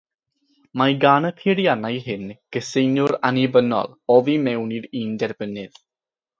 Mae 0.79 0.95
gan 1.03 1.27
y 1.29 1.31
peiriannau 1.41 1.99
hyn 2.07 2.25
gyseiniwr 2.57 3.15
annibynnol 3.31 3.95
oddi 4.19 4.41
mewn 4.49 4.77
i'r 4.81 4.93
un 5.05 5.17
derbynnydd. 5.25 5.81